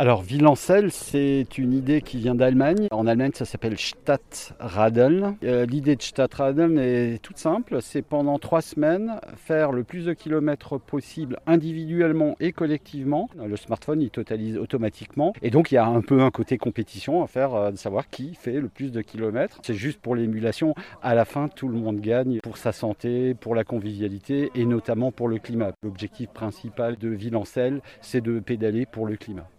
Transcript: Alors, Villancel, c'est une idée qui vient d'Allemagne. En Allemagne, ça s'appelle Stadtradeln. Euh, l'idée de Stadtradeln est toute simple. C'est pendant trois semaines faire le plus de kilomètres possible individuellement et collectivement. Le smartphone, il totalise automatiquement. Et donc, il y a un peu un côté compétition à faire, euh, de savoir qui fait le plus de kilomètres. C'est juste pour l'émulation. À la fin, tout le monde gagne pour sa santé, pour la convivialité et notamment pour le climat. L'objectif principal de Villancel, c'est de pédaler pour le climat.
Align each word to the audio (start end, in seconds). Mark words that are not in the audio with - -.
Alors, 0.00 0.22
Villancel, 0.22 0.90
c'est 0.90 1.58
une 1.58 1.74
idée 1.74 2.00
qui 2.00 2.16
vient 2.16 2.34
d'Allemagne. 2.34 2.88
En 2.90 3.06
Allemagne, 3.06 3.32
ça 3.34 3.44
s'appelle 3.44 3.76
Stadtradeln. 3.76 5.36
Euh, 5.44 5.66
l'idée 5.66 5.94
de 5.94 6.00
Stadtradeln 6.00 6.78
est 6.78 7.20
toute 7.20 7.36
simple. 7.36 7.82
C'est 7.82 8.00
pendant 8.00 8.38
trois 8.38 8.62
semaines 8.62 9.20
faire 9.36 9.72
le 9.72 9.84
plus 9.84 10.06
de 10.06 10.14
kilomètres 10.14 10.80
possible 10.80 11.38
individuellement 11.46 12.34
et 12.40 12.52
collectivement. 12.52 13.28
Le 13.46 13.54
smartphone, 13.58 14.00
il 14.00 14.08
totalise 14.08 14.56
automatiquement. 14.56 15.34
Et 15.42 15.50
donc, 15.50 15.70
il 15.70 15.74
y 15.74 15.76
a 15.76 15.84
un 15.84 16.00
peu 16.00 16.22
un 16.22 16.30
côté 16.30 16.56
compétition 16.56 17.22
à 17.22 17.26
faire, 17.26 17.54
euh, 17.54 17.70
de 17.70 17.76
savoir 17.76 18.08
qui 18.08 18.34
fait 18.34 18.58
le 18.58 18.70
plus 18.70 18.92
de 18.92 19.02
kilomètres. 19.02 19.58
C'est 19.62 19.74
juste 19.74 20.00
pour 20.00 20.16
l'émulation. 20.16 20.74
À 21.02 21.14
la 21.14 21.26
fin, 21.26 21.48
tout 21.48 21.68
le 21.68 21.76
monde 21.76 22.00
gagne 22.00 22.40
pour 22.42 22.56
sa 22.56 22.72
santé, 22.72 23.34
pour 23.34 23.54
la 23.54 23.64
convivialité 23.64 24.50
et 24.54 24.64
notamment 24.64 25.12
pour 25.12 25.28
le 25.28 25.36
climat. 25.36 25.72
L'objectif 25.82 26.30
principal 26.30 26.96
de 26.96 27.10
Villancel, 27.10 27.82
c'est 28.00 28.22
de 28.22 28.40
pédaler 28.40 28.86
pour 28.86 29.06
le 29.06 29.16
climat. 29.18 29.50